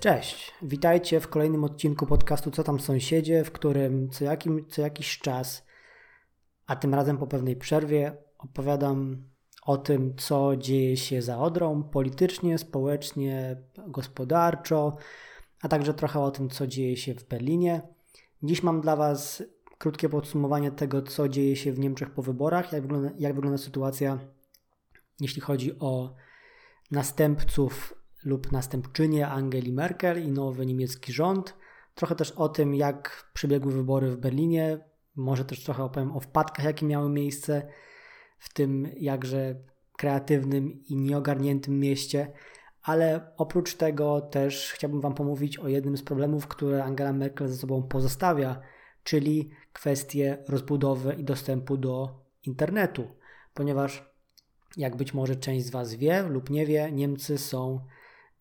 Cześć, 0.00 0.52
witajcie 0.62 1.20
w 1.20 1.28
kolejnym 1.28 1.64
odcinku 1.64 2.06
podcastu 2.06 2.50
Co 2.50 2.64
tam 2.64 2.80
sąsiedzie, 2.80 3.44
w 3.44 3.52
którym 3.52 4.10
co, 4.10 4.24
jakim, 4.24 4.66
co 4.68 4.82
jakiś 4.82 5.18
czas, 5.18 5.66
a 6.66 6.76
tym 6.76 6.94
razem 6.94 7.18
po 7.18 7.26
pewnej 7.26 7.56
przerwie, 7.56 8.16
opowiadam 8.38 9.24
o 9.62 9.76
tym, 9.76 10.14
co 10.16 10.56
dzieje 10.56 10.96
się 10.96 11.22
za 11.22 11.38
Odrą 11.38 11.82
politycznie, 11.82 12.58
społecznie, 12.58 13.62
gospodarczo, 13.88 14.96
a 15.62 15.68
także 15.68 15.94
trochę 15.94 16.20
o 16.20 16.30
tym, 16.30 16.48
co 16.48 16.66
dzieje 16.66 16.96
się 16.96 17.14
w 17.14 17.28
Berlinie. 17.28 17.82
Dziś 18.42 18.62
mam 18.62 18.80
dla 18.80 18.96
Was 18.96 19.42
krótkie 19.78 20.08
podsumowanie 20.08 20.70
tego, 20.70 21.02
co 21.02 21.28
dzieje 21.28 21.56
się 21.56 21.72
w 21.72 21.78
Niemczech 21.78 22.10
po 22.10 22.22
wyborach, 22.22 22.72
jak 22.72 22.82
wygląda, 22.82 23.10
jak 23.18 23.34
wygląda 23.34 23.58
sytuacja, 23.58 24.18
jeśli 25.20 25.40
chodzi 25.40 25.78
o 25.78 26.14
następców 26.90 27.94
lub 28.26 28.52
następczynię 28.52 29.28
Angeli 29.28 29.72
Merkel 29.72 30.26
i 30.26 30.32
nowy 30.32 30.66
niemiecki 30.66 31.12
rząd. 31.12 31.54
Trochę 31.94 32.14
też 32.14 32.30
o 32.30 32.48
tym, 32.48 32.74
jak 32.74 33.30
przebiegły 33.32 33.72
wybory 33.72 34.10
w 34.10 34.16
Berlinie. 34.16 34.78
Może 35.16 35.44
też 35.44 35.64
trochę 35.64 35.84
opowiem 35.84 36.16
o 36.16 36.20
wpadkach, 36.20 36.64
jakie 36.64 36.86
miały 36.86 37.10
miejsce 37.10 37.68
w 38.38 38.52
tym 38.52 38.88
jakże 38.96 39.54
kreatywnym 39.96 40.84
i 40.88 40.96
nieogarniętym 40.96 41.80
mieście. 41.80 42.32
Ale 42.82 43.32
oprócz 43.36 43.74
tego 43.74 44.20
też 44.20 44.72
chciałbym 44.72 45.00
Wam 45.00 45.14
pomówić 45.14 45.58
o 45.58 45.68
jednym 45.68 45.96
z 45.96 46.02
problemów, 46.02 46.46
które 46.46 46.84
Angela 46.84 47.12
Merkel 47.12 47.48
ze 47.48 47.56
sobą 47.56 47.82
pozostawia, 47.82 48.60
czyli 49.02 49.50
kwestię 49.72 50.38
rozbudowy 50.48 51.14
i 51.18 51.24
dostępu 51.24 51.76
do 51.76 52.24
internetu. 52.46 53.08
Ponieważ, 53.54 54.10
jak 54.76 54.96
być 54.96 55.14
może 55.14 55.36
część 55.36 55.66
z 55.66 55.70
Was 55.70 55.94
wie 55.94 56.22
lub 56.22 56.50
nie 56.50 56.66
wie, 56.66 56.92
Niemcy 56.92 57.38
są 57.38 57.80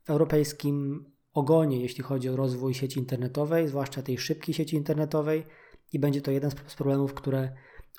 europejskim 0.07 1.05
ogonie, 1.33 1.81
jeśli 1.81 2.03
chodzi 2.03 2.29
o 2.29 2.35
rozwój 2.35 2.73
sieci 2.73 2.99
internetowej, 2.99 3.67
zwłaszcza 3.67 4.01
tej 4.01 4.17
szybkiej 4.17 4.55
sieci 4.55 4.75
internetowej, 4.75 5.45
i 5.93 5.99
będzie 5.99 6.21
to 6.21 6.31
jeden 6.31 6.51
z 6.51 6.75
problemów, 6.75 7.13
które 7.13 7.55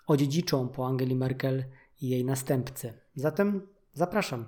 odziedziczą 0.06 0.68
po 0.68 0.86
Angeli 0.86 1.16
Merkel 1.16 1.64
i 2.00 2.08
jej 2.08 2.24
następcy. 2.24 2.92
Zatem 3.14 3.68
zapraszam. 3.92 4.44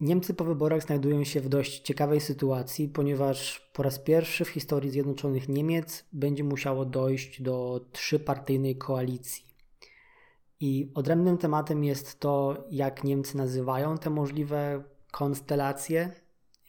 Niemcy 0.00 0.34
po 0.34 0.44
wyborach 0.44 0.82
znajdują 0.82 1.24
się 1.24 1.40
w 1.40 1.48
dość 1.48 1.80
ciekawej 1.80 2.20
sytuacji, 2.20 2.88
ponieważ 2.88 3.70
po 3.72 3.82
raz 3.82 3.98
pierwszy 3.98 4.44
w 4.44 4.48
historii 4.48 4.90
Zjednoczonych 4.90 5.48
Niemiec 5.48 6.04
będzie 6.12 6.44
musiało 6.44 6.84
dojść 6.84 7.42
do 7.42 7.86
trzypartyjnej 7.92 8.76
koalicji. 8.76 9.47
I 10.60 10.92
odrębnym 10.94 11.38
tematem 11.38 11.84
jest 11.84 12.20
to, 12.20 12.64
jak 12.70 13.04
Niemcy 13.04 13.36
nazywają 13.36 13.98
te 13.98 14.10
możliwe 14.10 14.84
konstelacje. 15.12 16.12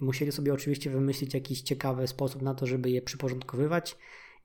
Musieli 0.02 0.32
sobie 0.32 0.54
oczywiście 0.54 0.90
wymyślić 0.90 1.34
jakiś 1.34 1.62
ciekawy 1.62 2.08
sposób 2.08 2.42
na 2.42 2.54
to, 2.56 2.66
żeby 2.66 2.90
je 2.90 3.02
przyporządkowywać 3.02 3.98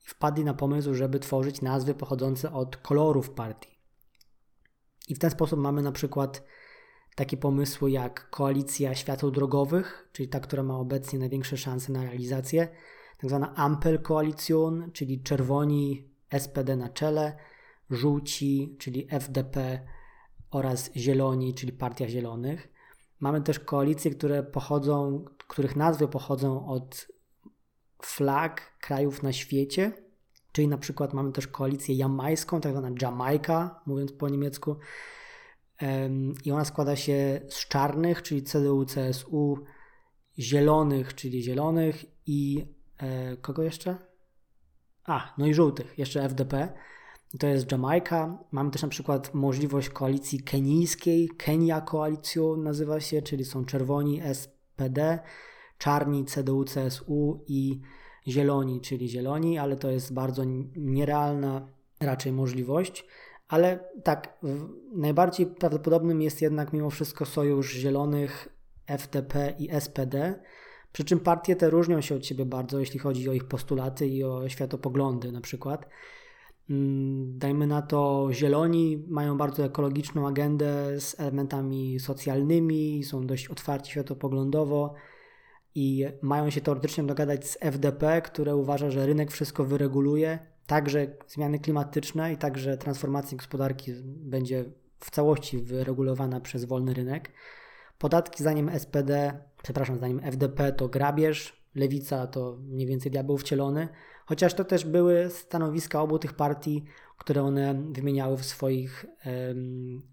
i 0.05 0.09
wpadli 0.09 0.43
na 0.43 0.53
pomysł, 0.53 0.93
żeby 0.93 1.19
tworzyć 1.19 1.61
nazwy 1.61 1.93
pochodzące 1.93 2.53
od 2.53 2.77
kolorów 2.77 3.29
partii. 3.29 3.75
I 5.07 5.15
w 5.15 5.19
ten 5.19 5.29
sposób 5.29 5.59
mamy 5.59 5.81
na 5.81 5.91
przykład 5.91 6.43
takie 7.15 7.37
pomysły 7.37 7.91
jak 7.91 8.29
koalicja 8.29 8.95
świateł 8.95 9.31
drogowych, 9.31 10.09
czyli 10.11 10.29
ta, 10.29 10.39
która 10.39 10.63
ma 10.63 10.77
obecnie 10.77 11.19
największe 11.19 11.57
szanse 11.57 11.91
na 11.91 12.03
realizację, 12.03 12.67
tak 13.17 13.29
zwana 13.29 13.53
Ampel-Koalicjon, 13.57 14.91
czyli 14.91 15.23
czerwoni 15.23 16.09
SPD 16.39 16.75
na 16.75 16.89
czele, 16.89 17.37
żółci, 17.89 18.75
czyli 18.79 19.07
FDP 19.09 19.87
oraz 20.51 20.91
zieloni, 20.95 21.53
czyli 21.53 21.71
Partia 21.71 22.07
Zielonych. 22.07 22.69
Mamy 23.19 23.41
też 23.41 23.59
koalicje, 23.59 24.11
które 24.11 24.43
pochodzą, 24.43 25.25
których 25.37 25.75
nazwy 25.75 26.07
pochodzą 26.07 26.67
od 26.67 27.07
flag 28.01 28.77
krajów 28.79 29.23
na 29.23 29.33
świecie, 29.33 29.91
czyli 30.51 30.67
na 30.67 30.77
przykład 30.77 31.13
mamy 31.13 31.31
też 31.31 31.47
koalicję 31.47 31.95
jamańską, 31.95 32.61
tak 32.61 32.71
zwana 32.71 32.89
Jamajka, 33.01 33.81
mówiąc 33.85 34.11
po 34.11 34.29
niemiecku. 34.29 34.75
I 36.45 36.51
ona 36.51 36.65
składa 36.65 36.95
się 36.95 37.41
z 37.49 37.67
czarnych, 37.67 38.21
czyli 38.21 38.43
CDU, 38.43 38.85
CSU, 38.85 39.63
zielonych, 40.39 41.15
czyli 41.15 41.43
zielonych 41.43 42.05
i 42.25 42.65
e, 42.97 43.37
kogo 43.37 43.63
jeszcze? 43.63 43.97
A, 45.05 45.33
no 45.37 45.45
i 45.47 45.53
żółtych, 45.53 45.97
jeszcze 45.97 46.23
FDP 46.23 46.73
to 47.39 47.47
jest 47.47 47.71
Jamajka. 47.71 48.37
Mamy 48.51 48.71
też 48.71 48.81
na 48.81 48.87
przykład 48.87 49.33
możliwość 49.33 49.89
koalicji 49.89 50.39
kenijskiej. 50.39 51.29
Kenia 51.37 51.81
koalicją 51.81 52.57
nazywa 52.57 52.99
się, 52.99 53.21
czyli 53.21 53.45
są 53.45 53.65
czerwoni 53.65 54.21
SPD, 54.33 55.19
czarni 55.77 56.25
CDU, 56.25 56.65
CSU 56.65 57.43
i 57.47 57.81
zieloni, 58.27 58.81
czyli 58.81 59.09
zieloni, 59.09 59.57
ale 59.57 59.75
to 59.75 59.91
jest 59.91 60.13
bardzo 60.13 60.43
nierealna 60.75 61.67
raczej 61.99 62.31
możliwość. 62.31 63.05
Ale 63.47 63.89
tak, 64.03 64.39
najbardziej 64.95 65.47
prawdopodobnym 65.47 66.21
jest 66.21 66.41
jednak 66.41 66.73
mimo 66.73 66.89
wszystko 66.89 67.25
sojusz 67.25 67.73
zielonych, 67.73 68.49
FDP 68.87 69.53
i 69.59 69.69
SPD. 69.79 70.39
Przy 70.91 71.03
czym 71.03 71.19
partie 71.19 71.55
te 71.55 71.69
różnią 71.69 72.01
się 72.01 72.15
od 72.15 72.25
siebie 72.25 72.45
bardzo, 72.45 72.79
jeśli 72.79 72.99
chodzi 72.99 73.29
o 73.29 73.33
ich 73.33 73.43
postulaty 73.43 74.07
i 74.07 74.23
o 74.23 74.49
światopoglądy 74.49 75.31
na 75.31 75.41
przykład. 75.41 75.89
Mm, 76.69 77.37
dajmy 77.39 77.67
na 77.67 77.81
to, 77.81 78.29
zieloni 78.31 79.05
mają 79.07 79.37
bardzo 79.37 79.65
ekologiczną 79.65 80.27
agendę 80.27 80.99
z 80.99 81.19
elementami 81.19 81.99
socjalnymi, 81.99 83.03
są 83.03 83.27
dość 83.27 83.47
otwarci 83.47 83.91
światopoglądowo 83.91 84.93
i 85.75 86.05
mają 86.21 86.49
się 86.49 86.61
teoretycznie 86.61 87.03
dogadać 87.03 87.47
z 87.47 87.57
FDP, 87.61 88.21
które 88.21 88.55
uważa, 88.55 88.89
że 88.89 89.05
rynek 89.05 89.31
wszystko 89.31 89.65
wyreguluje, 89.65 90.39
także 90.67 91.07
zmiany 91.27 91.59
klimatyczne 91.59 92.33
i 92.33 92.37
także 92.37 92.77
transformacja 92.77 93.37
gospodarki 93.37 93.91
będzie 94.03 94.65
w 94.99 95.11
całości 95.11 95.57
wyregulowana 95.57 96.39
przez 96.39 96.65
wolny 96.65 96.93
rynek. 96.93 97.31
Podatki 97.97 98.43
zdaniem 98.43 98.79
SPD, 98.79 99.39
przepraszam, 99.63 99.97
zdaniem 99.97 100.19
FDP 100.23 100.71
to 100.71 100.87
grabież, 100.87 101.64
lewica 101.75 102.27
to 102.27 102.57
mniej 102.61 102.87
więcej 102.87 103.11
diabeł 103.11 103.37
wcielony, 103.37 103.87
chociaż 104.25 104.53
to 104.53 104.63
też 104.63 104.85
były 104.85 105.29
stanowiska 105.29 106.01
obu 106.01 106.19
tych 106.19 106.33
partii, 106.33 106.85
które 107.17 107.43
one 107.43 107.83
wymieniały 107.91 108.37
w, 108.37 108.45
swoich, 108.45 109.05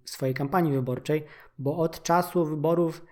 w 0.05 0.11
swojej 0.11 0.35
kampanii 0.35 0.73
wyborczej, 0.73 1.25
bo 1.59 1.77
od 1.77 2.03
czasu 2.03 2.45
wyborów 2.45 3.05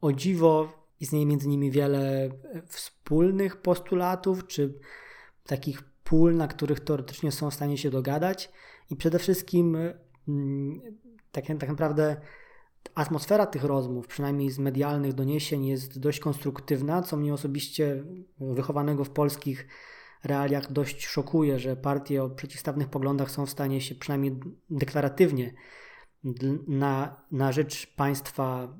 o 0.00 0.12
dziwo 0.12 0.68
istnieje 1.00 1.26
między 1.26 1.48
nimi 1.48 1.70
wiele 1.70 2.30
wspólnych 2.66 3.56
postulatów, 3.56 4.46
czy 4.46 4.78
takich 5.46 5.82
pól, 5.82 6.36
na 6.36 6.48
których 6.48 6.80
teoretycznie 6.80 7.32
są 7.32 7.50
w 7.50 7.54
stanie 7.54 7.78
się 7.78 7.90
dogadać 7.90 8.50
i 8.90 8.96
przede 8.96 9.18
wszystkim 9.18 9.76
mm, 10.28 10.80
tak, 11.32 11.44
tak 11.46 11.68
naprawdę 11.68 12.16
atmosfera 12.94 13.46
tych 13.46 13.64
rozmów, 13.64 14.06
przynajmniej 14.06 14.50
z 14.50 14.58
medialnych 14.58 15.12
doniesień, 15.12 15.66
jest 15.66 15.98
dość 15.98 16.20
konstruktywna, 16.20 17.02
co 17.02 17.16
mnie 17.16 17.34
osobiście, 17.34 18.04
wychowanego 18.40 19.04
w 19.04 19.10
polskich 19.10 19.68
realiach, 20.24 20.72
dość 20.72 21.06
szokuje, 21.06 21.58
że 21.58 21.76
partie 21.76 22.24
o 22.24 22.30
przeciwstawnych 22.30 22.88
poglądach 22.88 23.30
są 23.30 23.46
w 23.46 23.50
stanie 23.50 23.80
się 23.80 23.94
przynajmniej 23.94 24.40
deklaratywnie 24.70 25.54
na, 26.68 27.22
na 27.32 27.52
rzecz 27.52 27.94
państwa 27.96 28.76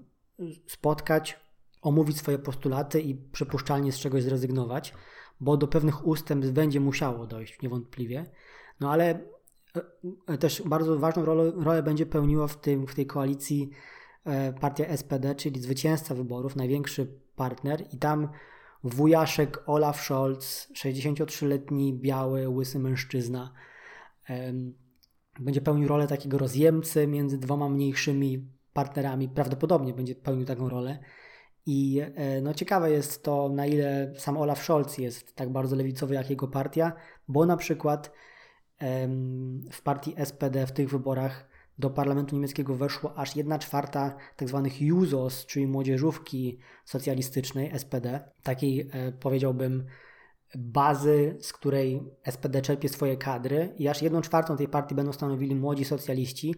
spotkać, 0.66 1.41
omówić 1.82 2.18
swoje 2.18 2.38
postulaty 2.38 3.00
i 3.00 3.14
przypuszczalnie 3.14 3.92
z 3.92 3.98
czegoś 3.98 4.22
zrezygnować, 4.22 4.94
bo 5.41 5.56
do 5.56 5.68
pewnych 5.68 6.06
ustępstw 6.06 6.53
będzie 6.53 6.80
musiało 6.80 7.27
dojść 7.27 7.62
niewątpliwie. 7.62 8.30
No 8.80 8.92
ale 8.92 9.21
też 10.41 10.63
bardzo 10.66 10.98
ważną 10.98 11.24
rolę, 11.24 11.53
rolę 11.57 11.83
będzie 11.83 12.07
pełniła 12.07 12.48
w, 12.48 12.60
tym, 12.60 12.86
w 12.86 12.95
tej 12.95 13.07
koalicji 13.07 13.71
E, 14.24 14.53
partia 14.53 14.97
SPD, 14.97 15.34
czyli 15.34 15.60
zwycięzca 15.60 16.15
wyborów, 16.15 16.57
największy 16.57 17.07
partner 17.36 17.84
i 17.92 17.98
tam 17.98 18.28
wujaszek 18.84 19.63
Olaf 19.66 20.01
Scholz, 20.01 20.72
63-letni, 20.74 21.95
biały, 21.95 22.48
łysy 22.48 22.78
mężczyzna, 22.78 23.53
będzie 25.41 25.60
pełnił 25.60 25.89
rolę 25.89 26.07
takiego 26.07 26.39
rozjemcy 26.39 27.07
między 27.07 27.39
dwoma 27.39 27.68
mniejszymi 27.68 28.48
partnerami, 28.72 29.28
prawdopodobnie 29.28 29.95
będzie 29.95 30.15
pełnił 30.15 30.47
taką 30.47 30.68
rolę. 30.68 30.98
I 31.66 32.01
e, 32.15 32.41
no, 32.41 32.54
ciekawe 32.54 32.91
jest 32.91 33.22
to, 33.22 33.48
na 33.48 33.66
ile 33.66 34.13
sam 34.18 34.36
Olaf 34.36 34.63
Scholz 34.63 34.98
jest 34.98 35.36
tak 35.36 35.53
bardzo 35.53 35.77
lewicowy 35.77 36.15
jak 36.15 36.30
jego 36.30 36.48
partia, 36.48 36.92
bo 37.28 37.47
na 37.47 37.57
przykład 37.57 38.13
w 39.72 39.82
partii 39.82 40.14
SPD 40.24 40.66
w 40.66 40.72
tych 40.72 40.90
wyborach 40.90 41.48
do 41.78 41.90
parlamentu 41.90 42.34
niemieckiego 42.34 42.74
weszło 42.74 43.14
aż 43.14 43.36
1 43.36 43.58
czwarta 43.58 44.16
tzw. 44.36 44.62
Tak 44.64 44.80
Jusos, 44.80 45.46
czyli 45.46 45.66
młodzieżówki 45.66 46.58
socjalistycznej 46.84 47.78
SPD, 47.78 48.30
takiej 48.42 48.80
e, 48.92 49.12
powiedziałbym 49.12 49.86
bazy, 50.54 51.36
z 51.40 51.52
której 51.52 52.02
SPD 52.30 52.62
czerpie 52.62 52.88
swoje 52.88 53.16
kadry 53.16 53.74
i 53.78 53.88
aż 53.88 54.02
1 54.02 54.22
czwartą 54.22 54.56
tej 54.56 54.68
partii 54.68 54.94
będą 54.94 55.12
stanowili 55.12 55.54
młodzi 55.54 55.84
socjaliści, 55.84 56.54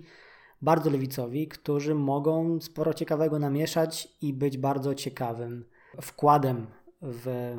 bardzo 0.62 0.90
lewicowi, 0.90 1.48
którzy 1.48 1.94
mogą 1.94 2.60
sporo 2.60 2.94
ciekawego 2.94 3.38
namieszać 3.38 4.08
i 4.22 4.32
być 4.32 4.58
bardzo 4.58 4.94
ciekawym 4.94 5.64
wkładem 6.00 6.66
w, 7.02 7.56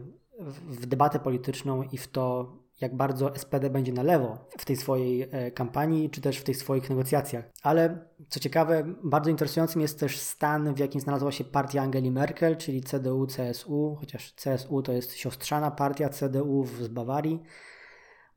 w 0.67 0.85
debatę 0.85 1.19
polityczną 1.19 1.83
i 1.83 1.97
w 1.97 2.07
to, 2.07 2.57
jak 2.81 2.95
bardzo 2.95 3.35
SPD 3.35 3.69
będzie 3.69 3.93
na 3.93 4.03
lewo 4.03 4.37
w 4.57 4.65
tej 4.65 4.75
swojej 4.75 5.21
e, 5.31 5.51
kampanii, 5.51 6.09
czy 6.09 6.21
też 6.21 6.37
w 6.37 6.43
tych 6.43 6.57
swoich 6.57 6.89
negocjacjach. 6.89 7.45
Ale 7.63 8.07
co 8.29 8.39
ciekawe, 8.39 8.83
bardzo 9.03 9.29
interesującym 9.29 9.81
jest 9.81 9.99
też 9.99 10.19
stan, 10.19 10.73
w 10.73 10.79
jakim 10.79 11.01
znalazła 11.01 11.31
się 11.31 11.43
partia 11.43 11.81
Angeli 11.81 12.11
Merkel, 12.11 12.57
czyli 12.57 12.81
CDU-CSU, 12.81 13.95
chociaż 13.99 14.33
CSU 14.33 14.81
to 14.81 14.91
jest 14.91 15.13
siostrzana 15.13 15.71
partia 15.71 16.09
CDU 16.09 16.65
z 16.81 16.87
Bawarii. 16.87 17.43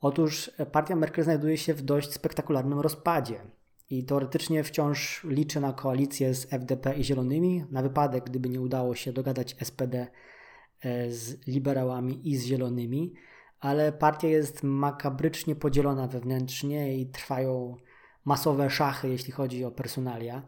Otóż 0.01 0.51
e, 0.59 0.67
partia 0.67 0.97
Merkel 0.97 1.25
znajduje 1.25 1.57
się 1.57 1.75
w 1.75 1.83
dość 1.83 2.13
spektakularnym 2.13 2.81
rozpadzie. 2.81 3.41
I 3.91 4.05
teoretycznie 4.05 4.65
wciąż 4.65 5.25
liczy 5.25 5.61
na 5.61 5.73
koalicję 5.73 6.35
z 6.35 6.53
FDP 6.53 6.95
i 6.95 7.05
Zielonymi, 7.05 7.65
na 7.71 7.83
wypadek, 7.83 8.25
gdyby 8.25 8.49
nie 8.49 8.61
udało 8.61 8.95
się 8.95 9.13
dogadać 9.13 9.57
SPD 9.63 10.07
e, 10.81 11.11
z 11.11 11.47
liberałami 11.47 12.29
i 12.31 12.37
z 12.37 12.45
Zielonymi 12.45 13.15
ale 13.61 13.93
partia 13.93 14.29
jest 14.29 14.63
makabrycznie 14.63 15.57
podzielona 15.57 16.07
wewnętrznie 16.07 16.99
i 16.99 17.07
trwają 17.07 17.77
masowe 18.25 18.71
szachy, 18.71 19.09
jeśli 19.09 19.33
chodzi 19.33 19.65
o 19.65 19.71
personalia. 19.71 20.43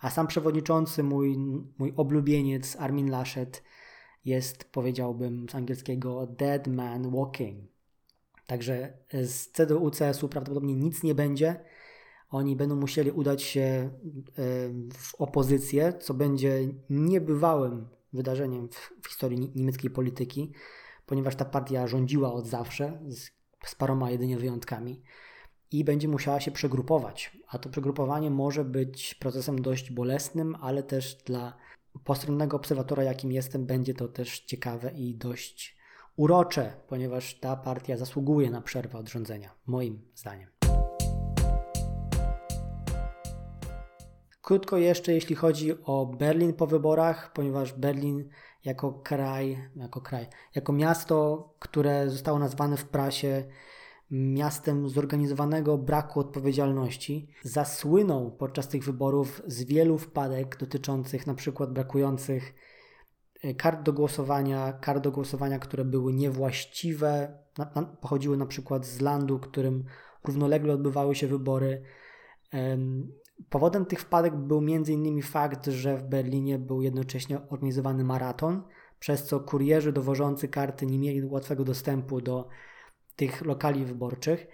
A 0.00 0.10
sam 0.10 0.26
przewodniczący, 0.26 1.02
mój, 1.02 1.36
mój 1.78 1.92
oblubieniec 1.96 2.76
Armin 2.76 3.10
Laschet, 3.10 3.62
jest, 4.24 4.64
powiedziałbym 4.64 5.48
z 5.48 5.54
angielskiego, 5.54 6.26
dead 6.26 6.66
man 6.66 7.10
walking. 7.10 7.70
Także 8.46 8.98
z 9.12 9.52
CDU-CSU 9.52 10.28
prawdopodobnie 10.28 10.74
nic 10.74 11.02
nie 11.02 11.14
będzie. 11.14 11.64
Oni 12.30 12.56
będą 12.56 12.76
musieli 12.76 13.10
udać 13.10 13.42
się 13.42 13.60
e, 13.60 13.90
w 14.94 15.14
opozycję, 15.18 15.92
co 15.92 16.14
będzie 16.14 16.68
niebywałym 16.90 17.88
wydarzeniem 18.12 18.68
w, 18.68 18.92
w 19.02 19.08
historii 19.08 19.52
niemieckiej 19.54 19.90
polityki 19.90 20.52
ponieważ 21.06 21.36
ta 21.36 21.44
partia 21.44 21.86
rządziła 21.86 22.32
od 22.32 22.46
zawsze, 22.46 22.98
z, 23.08 23.30
z 23.64 23.74
paroma 23.74 24.10
jedynie 24.10 24.38
wyjątkami 24.38 25.02
i 25.70 25.84
będzie 25.84 26.08
musiała 26.08 26.40
się 26.40 26.50
przegrupować. 26.50 27.36
A 27.48 27.58
to 27.58 27.68
przegrupowanie 27.68 28.30
może 28.30 28.64
być 28.64 29.14
procesem 29.14 29.62
dość 29.62 29.90
bolesnym, 29.90 30.56
ale 30.60 30.82
też 30.82 31.14
dla 31.14 31.56
postronnego 32.04 32.56
obserwatora, 32.56 33.02
jakim 33.02 33.32
jestem, 33.32 33.66
będzie 33.66 33.94
to 33.94 34.08
też 34.08 34.40
ciekawe 34.40 34.90
i 34.90 35.14
dość 35.14 35.76
urocze, 36.16 36.72
ponieważ 36.88 37.40
ta 37.40 37.56
partia 37.56 37.96
zasługuje 37.96 38.50
na 38.50 38.60
przerwę 38.60 38.98
od 38.98 39.08
rządzenia, 39.08 39.54
moim 39.66 40.02
zdaniem. 40.14 40.50
Krótko 44.42 44.76
jeszcze, 44.76 45.12
jeśli 45.12 45.36
chodzi 45.36 45.82
o 45.84 46.06
Berlin 46.06 46.52
po 46.52 46.66
wyborach, 46.66 47.32
ponieważ 47.32 47.72
Berlin 47.72 48.28
jako 48.66 48.92
kraj, 48.92 49.68
jako 49.76 50.00
kraj, 50.00 50.26
jako 50.54 50.72
miasto, 50.72 51.48
które 51.58 52.10
zostało 52.10 52.38
nazwane 52.38 52.76
w 52.76 52.84
prasie 52.84 53.44
miastem 54.10 54.88
zorganizowanego 54.88 55.78
braku 55.78 56.20
odpowiedzialności, 56.20 57.28
zasłynął 57.42 58.30
podczas 58.30 58.68
tych 58.68 58.84
wyborów 58.84 59.42
z 59.46 59.64
wielu 59.64 59.98
wpadek 59.98 60.56
dotyczących 60.56 61.26
na 61.26 61.34
przykład 61.34 61.72
brakujących 61.72 62.54
e, 63.42 63.54
kart 63.54 63.82
do 63.82 63.92
głosowania, 63.92 64.72
kart 64.72 65.04
do 65.04 65.12
głosowania, 65.12 65.58
które 65.58 65.84
były 65.84 66.12
niewłaściwe, 66.12 67.38
na, 67.58 67.70
na, 67.74 67.82
pochodziły 67.82 68.36
na 68.36 68.46
przykład 68.46 68.86
z 68.86 69.00
landu, 69.00 69.38
którym 69.38 69.84
równolegle 70.24 70.74
odbywały 70.74 71.14
się 71.14 71.26
wybory. 71.26 71.82
Powodem 73.50 73.86
tych 73.86 74.00
wpadek 74.00 74.36
był 74.36 74.58
m.in. 74.58 75.22
fakt, 75.22 75.66
że 75.66 75.96
w 75.96 76.02
Berlinie 76.02 76.58
był 76.58 76.82
jednocześnie 76.82 77.40
organizowany 77.48 78.04
maraton, 78.04 78.62
przez 78.98 79.24
co 79.24 79.40
kurierzy 79.40 79.92
dowożący 79.92 80.48
karty 80.48 80.86
nie 80.86 80.98
mieli 80.98 81.26
łatwego 81.26 81.64
dostępu 81.64 82.20
do 82.20 82.48
tych 83.16 83.44
lokali 83.44 83.84
wyborczych, 83.84 84.46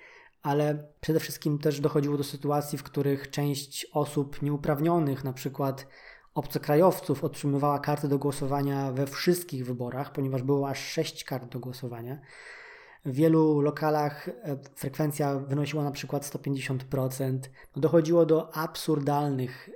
ale 0.43 0.89
przede 1.01 1.21
wszystkim 1.21 1.59
też 1.59 1.81
dochodziło 1.81 2.17
do 2.17 2.25
sytuacji, 2.25 2.79
w 2.79 2.83
których 2.83 3.31
część 3.31 3.87
osób 3.93 4.43
nieuprawnionych, 4.43 5.25
na 5.25 5.33
przykład 5.33 5.87
obcokrajowców, 6.35 7.25
otrzymywała 7.25 7.79
karty 7.79 8.09
do 8.09 8.19
głosowania 8.19 8.93
we 8.93 9.07
wszystkich 9.07 9.67
wyborach, 9.67 10.13
ponieważ 10.13 10.43
było 10.43 10.69
aż 10.69 10.79
sześć 10.79 11.25
kart 11.25 11.53
do 11.53 11.61
głosowania. 11.61 12.21
W 13.05 13.13
wielu 13.13 13.61
lokalach 13.61 14.29
e, 14.29 14.59
frekwencja 14.75 15.39
wynosiła 15.39 15.85
na 15.85 15.91
przykład 15.91 16.25
150%. 16.25 17.39
No, 17.77 17.83
dochodziło 17.83 18.27
do 18.27 18.57
absurdalnych 18.57 19.71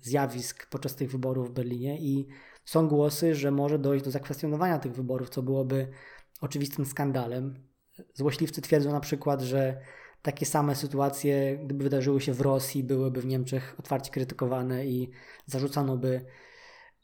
zjawisk 0.00 0.66
podczas 0.70 0.94
tych 0.94 1.10
wyborów 1.10 1.48
w 1.48 1.52
Berlinie 1.52 1.98
i 2.00 2.26
są 2.64 2.88
głosy, 2.88 3.34
że 3.34 3.50
może 3.50 3.78
dojść 3.78 4.04
do 4.04 4.10
zakwestionowania 4.10 4.78
tych 4.78 4.92
wyborów, 4.92 5.30
co 5.30 5.42
byłoby 5.42 5.88
oczywistym 6.40 6.86
skandalem. 6.86 7.54
Złośliwcy 8.14 8.62
twierdzą 8.62 8.92
na 8.92 9.00
przykład, 9.00 9.40
że 9.40 9.80
takie 10.22 10.46
same 10.46 10.74
sytuacje, 10.74 11.58
gdyby 11.64 11.84
wydarzyły 11.84 12.20
się 12.20 12.32
w 12.32 12.40
Rosji, 12.40 12.84
byłyby 12.84 13.20
w 13.20 13.26
Niemczech 13.26 13.74
otwarcie 13.78 14.10
krytykowane 14.10 14.86
i 14.86 15.10
zarzucano 15.46 15.96
by 15.96 16.24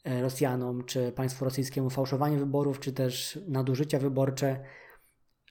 e, 0.03 0.21
Rosjanom 0.21 0.85
czy 0.85 1.11
państwu 1.11 1.45
rosyjskiemu 1.45 1.89
fałszowanie 1.89 2.37
wyborów, 2.37 2.79
czy 2.79 2.93
też 2.93 3.39
nadużycia 3.47 3.99
wyborcze. 3.99 4.63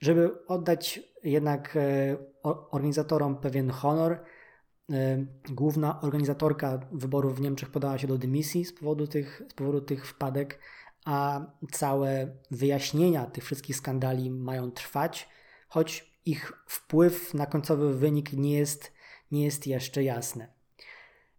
Żeby 0.03 0.45
oddać 0.47 1.01
jednak 1.23 1.75
e, 1.75 2.17
organizatorom 2.43 3.35
pewien 3.35 3.69
honor, 3.69 4.11
e, 4.11 5.25
główna 5.49 6.01
organizatorka 6.01 6.79
wyborów 6.91 7.37
w 7.37 7.41
Niemczech 7.41 7.69
podała 7.69 7.97
się 7.97 8.07
do 8.07 8.17
dymisji 8.17 8.65
z 8.65 8.73
powodu 8.73 9.07
tych, 9.07 9.41
z 9.49 9.53
powodu 9.53 9.81
tych 9.81 10.07
wpadek, 10.07 10.59
a 11.05 11.45
całe 11.71 12.37
wyjaśnienia 12.51 13.25
tych 13.25 13.43
wszystkich 13.43 13.75
skandali 13.75 14.31
mają 14.31 14.71
trwać, 14.71 15.29
choć 15.67 16.19
ich 16.25 16.53
wpływ 16.67 17.33
na 17.33 17.45
końcowy 17.45 17.93
wynik 17.93 18.33
nie 18.33 18.57
jest, 18.57 18.91
nie 19.31 19.43
jest 19.43 19.67
jeszcze 19.67 20.03
jasny. 20.03 20.47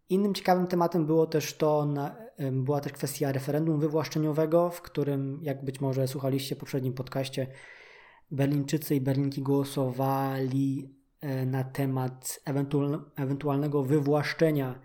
Innym 0.08 0.34
ciekawym 0.34 0.66
tematem 0.66 1.06
było 1.06 1.26
też 1.26 1.56
to, 1.56 1.88
była 2.52 2.80
też 2.80 2.92
kwestia 2.92 3.32
referendum 3.32 3.80
wywłaszczeniowego, 3.80 4.70
w 4.70 4.82
którym, 4.82 5.38
jak 5.42 5.64
być 5.64 5.80
może 5.80 6.08
słuchaliście 6.08 6.54
w 6.54 6.58
poprzednim 6.58 6.92
podcaście, 6.92 7.46
Berlińczycy 8.30 8.94
i 8.94 9.00
Berlinki 9.00 9.42
głosowali 9.42 10.94
e, 11.20 11.46
na 11.46 11.64
temat 11.64 12.40
ewentualnego 13.16 13.82
wywłaszczenia 13.82 14.80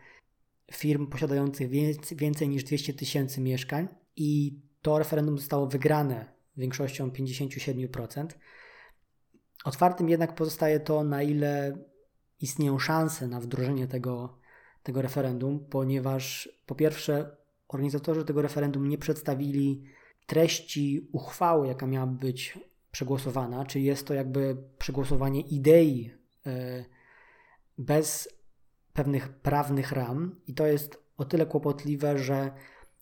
firm 0.71 1.07
posiadających 1.07 1.69
więcej 2.15 2.49
niż 2.49 2.63
200 2.63 2.93
tysięcy 2.93 3.41
mieszkań 3.41 3.87
i 4.15 4.59
to 4.81 4.99
referendum 4.99 5.37
zostało 5.37 5.67
wygrane 5.67 6.25
większością 6.57 7.09
57%. 7.09 8.27
Otwartym 9.65 10.09
jednak 10.09 10.35
pozostaje 10.35 10.79
to, 10.79 11.03
na 11.03 11.23
ile 11.23 11.77
istnieją 12.41 12.79
szanse 12.79 13.27
na 13.27 13.39
wdrożenie 13.39 13.87
tego, 13.87 14.37
tego 14.83 15.01
referendum, 15.01 15.59
ponieważ 15.69 16.49
po 16.65 16.75
pierwsze 16.75 17.35
organizatorzy 17.67 18.25
tego 18.25 18.41
referendum 18.41 18.89
nie 18.89 18.97
przedstawili 18.97 19.83
treści 20.27 21.09
uchwały, 21.11 21.67
jaka 21.67 21.87
miała 21.87 22.07
być 22.07 22.59
przegłosowana, 22.91 23.65
czy 23.65 23.79
jest 23.79 24.07
to 24.07 24.13
jakby 24.13 24.57
przegłosowanie 24.77 25.41
idei 25.41 26.11
e, 26.45 26.85
bez 27.77 28.29
pewnych 28.93 29.29
prawnych 29.29 29.91
ram, 29.91 30.35
i 30.47 30.53
to 30.53 30.67
jest 30.67 31.03
o 31.17 31.25
tyle 31.25 31.45
kłopotliwe, 31.45 32.17
że 32.17 32.51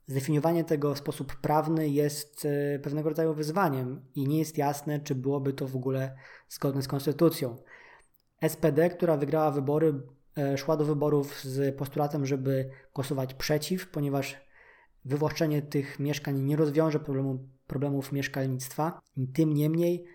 zdefiniowanie 0.07 0.63
tego 0.63 0.95
w 0.95 0.97
sposób 0.97 1.35
prawny 1.35 1.89
jest 1.89 2.45
e, 2.45 2.79
pewnego 2.79 3.09
rodzaju 3.09 3.33
wyzwaniem 3.33 4.01
i 4.15 4.27
nie 4.27 4.39
jest 4.39 4.57
jasne, 4.57 4.99
czy 4.99 5.15
byłoby 5.15 5.53
to 5.53 5.67
w 5.67 5.75
ogóle 5.75 6.15
zgodne 6.49 6.81
z 6.81 6.87
konstytucją. 6.87 7.57
SPD, 8.47 8.89
która 8.89 9.17
wygrała 9.17 9.51
wybory, 9.51 10.01
e, 10.37 10.57
szła 10.57 10.77
do 10.77 10.85
wyborów 10.85 11.43
z 11.43 11.75
postulatem, 11.75 12.25
żeby 12.25 12.69
głosować 12.93 13.33
przeciw, 13.33 13.89
ponieważ 13.89 14.37
wywłaszczenie 15.05 15.61
tych 15.61 15.99
mieszkań 15.99 16.41
nie 16.41 16.55
rozwiąże 16.55 16.99
problemu 16.99 17.49
problemów 17.67 18.11
mieszkalnictwa. 18.11 19.01
Tym 19.33 19.53
niemniej 19.53 20.05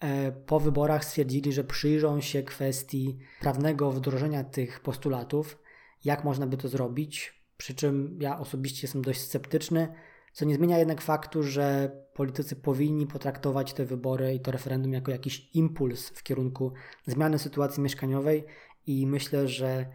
e, 0.00 0.32
po 0.32 0.60
wyborach 0.60 1.04
stwierdzili, 1.04 1.52
że 1.52 1.64
przyjrzą 1.64 2.20
się 2.20 2.42
kwestii 2.42 3.18
prawnego 3.40 3.92
wdrożenia 3.92 4.44
tych 4.44 4.80
postulatów, 4.80 5.58
jak 6.04 6.24
można 6.24 6.46
by 6.46 6.56
to 6.56 6.68
zrobić. 6.68 7.42
Przy 7.56 7.74
czym 7.74 8.18
ja 8.20 8.38
osobiście 8.38 8.80
jestem 8.82 9.02
dość 9.02 9.20
sceptyczny, 9.20 9.88
co 10.32 10.44
nie 10.44 10.54
zmienia 10.54 10.78
jednak 10.78 11.00
faktu, 11.00 11.42
że 11.42 11.90
politycy 12.14 12.56
powinni 12.56 13.06
potraktować 13.06 13.72
te 13.72 13.84
wybory 13.84 14.34
i 14.34 14.40
to 14.40 14.50
referendum 14.50 14.92
jako 14.92 15.10
jakiś 15.10 15.50
impuls 15.54 16.08
w 16.08 16.22
kierunku 16.22 16.72
zmiany 17.06 17.38
sytuacji 17.38 17.82
mieszkaniowej 17.82 18.44
i 18.86 19.06
myślę, 19.06 19.48
że 19.48 19.86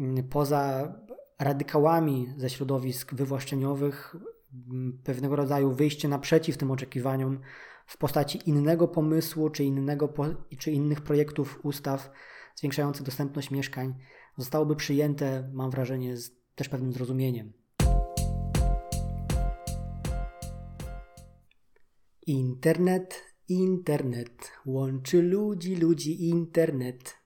mm, 0.00 0.28
poza 0.28 0.92
radykałami 1.38 2.34
ze 2.36 2.50
środowisk 2.50 3.14
wywłaszczeniowych 3.14 4.16
pewnego 5.04 5.36
rodzaju 5.36 5.72
wyjście 5.72 6.08
naprzeciw 6.08 6.56
tym 6.56 6.70
oczekiwaniom 6.70 7.40
w 7.86 7.96
postaci 7.96 8.48
innego 8.48 8.88
pomysłu 8.88 9.50
czy, 9.50 9.64
innego, 9.64 10.14
czy 10.58 10.72
innych 10.72 11.00
projektów 11.00 11.60
ustaw 11.62 12.10
zwiększających 12.56 13.06
dostępność 13.06 13.50
mieszkań 13.50 13.94
zostałoby 14.36 14.76
przyjęte, 14.76 15.50
mam 15.52 15.70
wrażenie, 15.70 16.16
z 16.16 16.30
też 16.54 16.68
pewnym 16.68 16.92
zrozumieniem. 16.92 17.52
Internet, 22.26 23.22
internet, 23.48 24.52
łączy 24.66 25.22
ludzi, 25.22 25.76
ludzi 25.76 26.28
internet. 26.28 27.25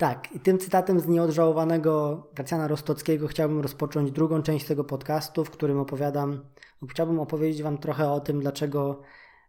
Tak, 0.00 0.32
i 0.32 0.40
tym 0.40 0.58
cytatem 0.58 1.00
z 1.00 1.08
nieodżałowanego 1.08 2.22
Gracjana 2.34 2.68
Rostockiego 2.68 3.28
chciałbym 3.28 3.60
rozpocząć 3.60 4.10
drugą 4.10 4.42
część 4.42 4.66
tego 4.66 4.84
podcastu, 4.84 5.44
w 5.44 5.50
którym 5.50 5.78
opowiadam, 5.78 6.44
chciałbym 6.90 7.20
opowiedzieć 7.20 7.62
Wam 7.62 7.78
trochę 7.78 8.10
o 8.10 8.20
tym, 8.20 8.40
dlaczego 8.40 9.02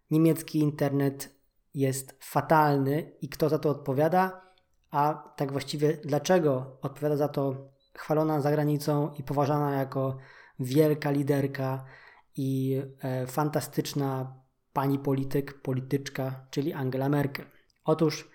niemiecki 0.09 0.59
internet 0.59 1.35
jest 1.73 2.15
fatalny 2.19 3.11
i 3.21 3.29
kto 3.29 3.49
za 3.49 3.59
to 3.59 3.69
odpowiada, 3.69 4.41
a 4.89 5.33
tak 5.35 5.51
właściwie 5.51 5.97
dlaczego 5.97 6.77
odpowiada 6.81 7.17
za 7.17 7.27
to 7.27 7.71
chwalona 7.97 8.41
za 8.41 8.51
granicą 8.51 9.13
i 9.19 9.23
poważana 9.23 9.71
jako 9.71 10.17
wielka 10.59 11.11
liderka 11.11 11.85
i 12.35 12.81
e, 13.01 13.27
fantastyczna 13.27 14.35
pani 14.73 14.99
polityk, 14.99 15.61
polityczka, 15.61 16.47
czyli 16.49 16.73
Angela 16.73 17.09
Merkel. 17.09 17.45
Otóż 17.83 18.31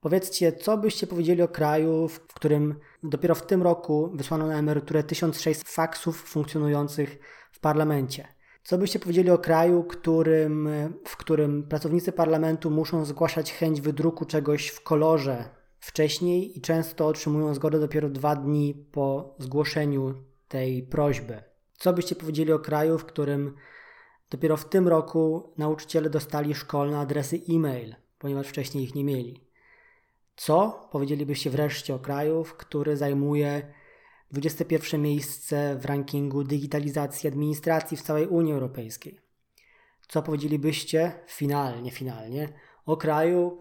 powiedzcie, 0.00 0.52
co 0.52 0.76
byście 0.78 1.06
powiedzieli 1.06 1.42
o 1.42 1.48
kraju, 1.48 2.08
w 2.08 2.20
którym 2.34 2.74
dopiero 3.02 3.34
w 3.34 3.46
tym 3.46 3.62
roku 3.62 4.10
wysłano 4.14 4.46
na 4.46 4.58
emeryturę 4.58 5.02
1600 5.02 5.68
faksów 5.68 6.22
funkcjonujących 6.22 7.18
w 7.52 7.60
parlamencie. 7.60 8.28
Co 8.62 8.78
byście 8.78 8.98
powiedzieli 8.98 9.30
o 9.30 9.38
kraju, 9.38 9.84
którym, 9.84 10.68
w 11.04 11.16
którym 11.16 11.62
pracownicy 11.62 12.12
parlamentu 12.12 12.70
muszą 12.70 13.04
zgłaszać 13.04 13.52
chęć 13.52 13.80
wydruku 13.80 14.24
czegoś 14.24 14.68
w 14.68 14.82
kolorze 14.82 15.44
wcześniej 15.78 16.58
i 16.58 16.60
często 16.60 17.06
otrzymują 17.06 17.54
zgodę 17.54 17.80
dopiero 17.80 18.08
dwa 18.08 18.36
dni 18.36 18.86
po 18.92 19.34
zgłoszeniu 19.38 20.14
tej 20.48 20.82
prośby? 20.82 21.42
Co 21.72 21.92
byście 21.92 22.14
powiedzieli 22.16 22.52
o 22.52 22.58
kraju, 22.58 22.98
w 22.98 23.04
którym 23.04 23.54
dopiero 24.30 24.56
w 24.56 24.68
tym 24.68 24.88
roku 24.88 25.52
nauczyciele 25.58 26.10
dostali 26.10 26.54
szkolne 26.54 26.98
adresy 26.98 27.40
e-mail, 27.50 27.94
ponieważ 28.18 28.46
wcześniej 28.46 28.84
ich 28.84 28.94
nie 28.94 29.04
mieli? 29.04 29.49
Co 30.40 30.88
powiedzielibyście 30.90 31.50
wreszcie 31.50 31.94
o 31.94 31.98
kraju, 31.98 32.44
który 32.58 32.96
zajmuje 32.96 33.72
21 34.30 35.02
miejsce 35.02 35.76
w 35.76 35.84
rankingu 35.84 36.44
digitalizacji 36.44 37.28
administracji 37.28 37.96
w 37.96 38.02
całej 38.02 38.26
Unii 38.26 38.52
Europejskiej. 38.52 39.20
Co 40.08 40.22
powiedzielibyście 40.22 41.12
finalnie, 41.26 41.90
finalnie 41.90 42.48
o 42.86 42.96
kraju, 42.96 43.58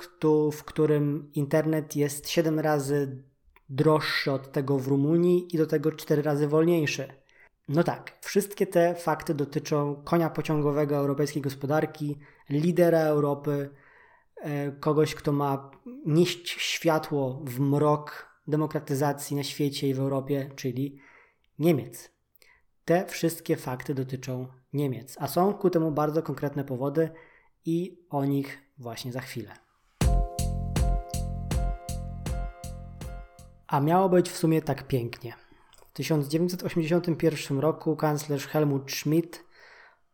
w 0.52 0.64
którym 0.64 1.32
internet 1.34 1.96
jest 1.96 2.30
7 2.30 2.60
razy 2.60 3.24
droższy 3.70 4.32
od 4.32 4.52
tego 4.52 4.80
w 4.80 4.88
Rumunii 4.88 5.56
i 5.56 5.58
do 5.58 5.68
tego 5.68 5.92
4 5.92 6.22
razy 6.22 6.48
wolniejszy? 6.48 7.14
No 7.70 7.84
tak, 7.84 8.18
wszystkie 8.22 8.68
te 8.68 8.96
fakty 8.96 9.34
dotyczą 9.34 10.02
konia 10.06 10.30
pociągowego 10.30 10.96
europejskiej 10.96 11.42
gospodarki, 11.42 12.20
lidera 12.50 13.00
Europy, 13.00 13.70
kogoś, 14.80 15.16
kto 15.16 15.32
ma 15.32 15.72
nieść 16.06 16.50
światło 16.50 17.42
w 17.44 17.60
mrok 17.60 18.30
demokratyzacji 18.48 19.38
na 19.38 19.44
świecie 19.44 19.88
i 19.88 19.94
w 19.94 20.00
Europie, 20.00 20.50
czyli 20.56 21.00
Niemiec. 21.60 22.12
Te 22.86 23.06
wszystkie 23.06 23.56
fakty 23.56 23.94
dotyczą 23.94 24.48
Niemiec, 24.74 25.16
a 25.20 25.28
są 25.28 25.54
ku 25.54 25.70
temu 25.70 25.92
bardzo 25.92 26.24
konkretne 26.24 26.64
powody 26.64 27.10
i 27.66 28.06
o 28.10 28.26
nich 28.26 28.58
właśnie 28.78 29.12
za 29.12 29.22
chwilę. 29.22 29.52
A 33.68 33.80
miało 33.80 34.10
być 34.10 34.30
w 34.30 34.38
sumie 34.38 34.62
tak 34.62 34.88
pięknie. 34.88 35.34
W 35.88 35.94
1981 35.94 37.60
roku 37.60 37.96
kanclerz 37.96 38.48
Helmut 38.48 38.92
Schmidt 38.92 39.44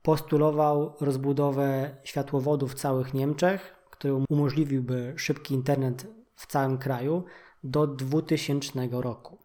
postulował 0.01 0.95
rozbudowę 1.01 1.97
światłowodów 2.03 2.71
w 2.71 2.75
całych 2.75 3.13
Niemczech, 3.13 3.75
który 3.97 4.13
umożliwiłby 4.29 5.13
szybki 5.17 5.53
internet 5.53 6.07
w 6.35 6.47
całym 6.47 6.77
kraju 6.77 7.23
do 7.63 7.87
2000 7.87 8.87
roku. 8.91 9.37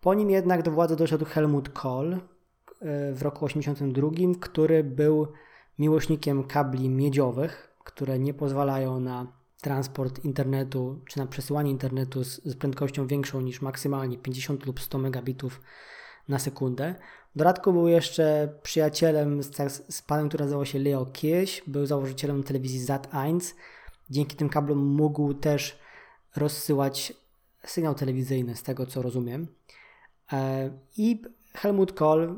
Po 0.00 0.14
nim 0.14 0.30
jednak 0.30 0.62
do 0.62 0.70
władzy 0.70 0.96
doszedł 0.96 1.24
Helmut 1.24 1.68
Kohl 1.68 2.12
e, 2.12 2.18
w 3.12 3.22
roku 3.22 3.48
1982, 3.48 4.40
który 4.40 4.84
był 4.84 5.26
miłośnikiem 5.78 6.44
kabli 6.44 6.88
miedziowych, 6.88 7.76
które 7.84 8.18
nie 8.18 8.34
pozwalają 8.34 9.00
na 9.00 9.26
transport 9.60 10.24
internetu 10.24 11.00
czy 11.08 11.18
na 11.18 11.26
przesyłanie 11.26 11.70
internetu 11.70 12.24
z, 12.24 12.56
prędkością 12.56 13.06
większą 13.06 13.40
niż 13.40 13.62
maksymalnie 13.62 14.18
50 14.18 14.66
lub 14.66 14.80
100 14.80 14.98
megabitów 14.98 15.60
na 16.28 16.38
sekundę. 16.38 16.94
W 17.36 17.38
dodatku 17.38 17.72
był 17.72 17.88
jeszcze 17.88 18.48
przyjacielem 18.62 19.42
z, 19.42 19.84
z 19.88 20.02
panem, 20.02 20.28
który 20.28 20.44
nazywał 20.44 20.66
się 20.66 20.78
Leo 20.78 21.06
Kirch, 21.06 21.50
był 21.66 21.86
założycielem 21.86 22.42
telewizji 22.42 22.86
Sat1. 22.86 23.54
Dzięki 24.10 24.36
tym 24.36 24.48
kablom 24.48 24.78
mógł 24.78 25.34
też 25.34 25.78
rozsyłać 26.36 27.12
sygnał 27.64 27.94
telewizyjny, 27.94 28.56
z 28.56 28.62
tego 28.62 28.86
co 28.86 29.02
rozumiem. 29.02 29.46
E, 30.32 30.70
I 30.96 31.22
Helmut 31.54 31.92
Kohl 31.92 32.36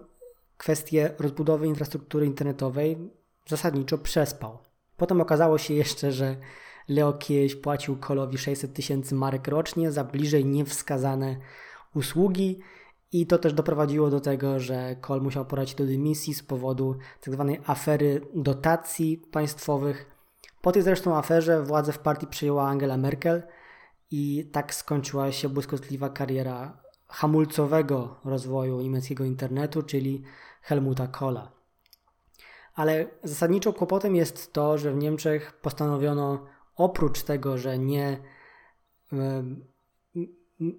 kwestię 0.57 1.15
rozbudowy 1.19 1.67
infrastruktury 1.67 2.27
internetowej 2.27 3.11
zasadniczo 3.47 3.99
przespał. 3.99 4.59
Potem 4.97 5.21
okazało 5.21 5.59
się 5.59 5.75
jeszcze, 5.75 6.13
że 6.13 6.37
Leo 6.89 7.13
kiedyś 7.13 7.57
płacił 7.57 7.97
Kohlowi 7.97 8.39
600 8.39 8.75
tysięcy 8.75 9.15
marek 9.15 9.49
rocznie 9.49 9.93
za 9.93 10.05
bliżej 10.05 10.45
niewskazane 10.45 11.37
usługi 11.95 12.61
i 13.13 13.27
to 13.27 13.39
też 13.39 13.53
doprowadziło 13.53 14.11
do 14.11 14.21
tego, 14.21 14.61
że 14.61 14.97
Kohl 15.01 15.21
musiał 15.21 15.45
poradzić 15.45 15.75
do 15.75 15.87
dymisji 15.87 16.35
z 16.35 16.43
powodu 16.43 16.97
tzw. 17.21 17.55
Tak 17.57 17.71
afery 17.71 18.21
dotacji 18.35 19.23
państwowych. 19.33 20.07
Po 20.63 20.73
tej 20.73 20.83
zresztą 20.83 21.17
aferze 21.17 21.63
władzę 21.63 21.93
w 21.93 21.99
partii 21.99 22.27
przejęła 22.27 22.69
Angela 22.69 22.97
Merkel– 22.97 23.43
i 24.11 24.49
tak 24.53 24.75
skończyła 24.75 25.33
się 25.33 25.49
błyskotliwa 25.49 26.09
kariera 26.09 26.83
hamulcowego 27.09 28.21
rozwoju 28.25 28.81
niemieckiego 28.81 29.25
internetu, 29.25 29.83
czyli 29.83 30.23
Helmuta 30.63 31.07
Kohla. 31.07 31.53
Ale 32.75 33.07
zasadniczo 33.23 33.73
kłopotem 33.73 34.17
jest 34.17 34.53
to, 34.53 34.79
że 34.79 34.93
w 34.93 34.97
Niemczech 34.97 35.53
postanowiono 35.53 36.47
oprócz 36.77 37.23
tego, 37.23 37.59
że 37.59 37.79
nie, 37.79 38.19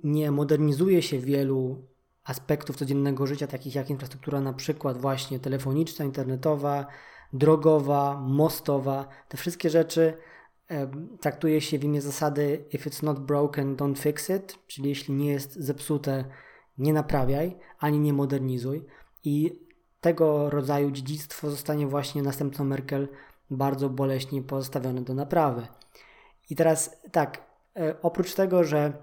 nie 0.04 0.32
modernizuje 0.32 1.02
się 1.02 1.20
wielu 1.20 1.88
aspektów 2.24 2.76
codziennego 2.76 3.28
życia, 3.28 3.48
takich 3.48 3.76
jak 3.76 3.90
infrastruktura 3.90 4.42
na 4.42 4.54
przykład 4.54 4.98
właśnie 4.98 5.40
telefoniczna, 5.40 6.06
internetowa, 6.06 6.88
drogowa, 7.34 8.20
mostowa, 8.22 9.08
te 9.28 9.38
wszystkie 9.38 9.70
rzeczy 9.70 10.14
traktuje 11.20 11.62
się 11.62 11.80
w 11.80 11.84
imię 11.84 12.02
zasady 12.02 12.66
if 12.72 12.90
it's 12.90 13.04
not 13.04 13.20
broken, 13.20 13.76
don't 13.76 13.98
fix 13.98 14.30
it, 14.30 14.58
czyli 14.68 14.90
jeśli 14.90 15.14
nie 15.14 15.32
jest 15.32 15.56
zepsute, 15.56 16.26
nie 16.78 16.94
naprawiaj, 16.94 17.58
ani 17.80 18.00
nie 18.00 18.14
modernizuj. 18.14 18.86
I 19.24 19.60
tego 20.02 20.50
rodzaju 20.50 20.92
dziedzictwo 20.92 21.50
zostanie 21.50 21.88
właśnie 21.88 22.22
następcą 22.22 22.64
Merkel 22.64 23.08
bardzo 23.52 23.90
boleśnie 23.90 24.42
pozostawione 24.42 25.02
do 25.02 25.14
naprawy. 25.14 25.68
I 26.50 26.56
teraz 26.56 27.02
tak, 27.12 27.46
e, 27.76 28.02
oprócz 28.02 28.34
tego, 28.34 28.64
że 28.64 28.94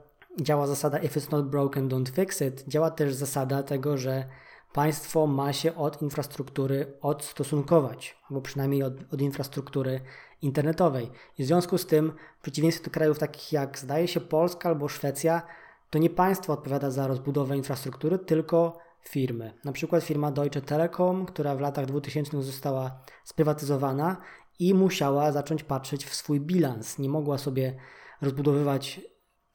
działa 0.41 0.67
zasada 0.67 0.99
if 0.99 1.21
it's 1.21 1.33
not 1.33 1.49
broken, 1.49 1.89
don't 1.89 2.09
fix 2.09 2.43
it, 2.43 2.65
działa 2.69 2.91
też 2.91 3.15
zasada 3.15 3.63
tego, 3.63 3.99
że 3.99 4.25
państwo 4.73 5.27
ma 5.27 5.53
się 5.53 5.75
od 5.75 6.03
infrastruktury 6.03 6.93
odstosunkować, 7.01 8.17
albo 8.31 8.41
przynajmniej 8.41 8.83
od, 8.83 8.95
od 9.13 9.21
infrastruktury 9.21 10.01
internetowej. 10.43 11.11
I 11.39 11.43
w 11.45 11.47
związku 11.47 11.79
z 11.79 11.87
tym, 11.87 12.13
w 12.39 12.43
przeciwieństwie 12.43 12.85
do 12.85 12.91
krajów 12.91 13.19
takich 13.19 13.53
jak 13.53 13.79
zdaje 13.79 14.09
się 14.09 14.21
Polska 14.21 14.69
albo 14.69 14.89
Szwecja, 14.89 15.43
to 15.91 15.99
nie 15.99 16.11
państwo 16.11 16.53
odpowiada 16.53 16.91
za 16.91 17.07
rozbudowę 17.07 17.57
infrastruktury, 17.57 18.19
tylko 18.19 18.79
firmy. 19.09 19.53
Na 19.65 19.73
przykład 19.73 20.05
firma 20.05 20.31
Deutsche 20.31 20.61
Telekom, 20.61 21.27
która 21.27 21.55
w 21.55 21.61
latach 21.61 21.87
2000 21.87 22.43
została 22.43 23.01
sprywatyzowana 23.25 24.17
i 24.59 24.75
musiała 24.75 25.33
zacząć 25.33 25.63
patrzeć 25.63 26.05
w 26.05 26.15
swój 26.15 26.41
bilans. 26.41 26.99
Nie 26.99 27.09
mogła 27.09 27.39
sobie 27.39 27.77
rozbudowywać 28.21 29.01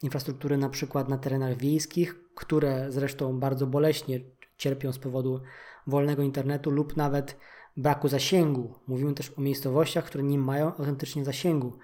infrastruktury 0.02 0.58
na 0.58 0.70
przykład 0.70 1.10
na 1.10 1.18
terenach 1.18 1.58
wiejskich, 1.58 2.16
które 2.36 2.92
zresztą 2.92 3.40
bardzo 3.40 3.68
boleśnie 3.68 4.20
cierpią 4.58 4.94
z 4.94 5.00
powodu 5.00 5.42
wolnego 5.88 6.24
internetu 6.24 6.72
lub 6.72 6.98
nawet 6.98 7.38
braku 7.78 8.08
zasięgu. 8.08 8.74
Mówimy 8.88 9.14
też 9.14 9.34
o 9.38 9.42
miejscowościach, 9.42 10.06
które 10.06 10.24
nie 10.24 10.38
mają 10.38 10.68
autentycznie 10.68 11.26
zasięgu 11.26 11.78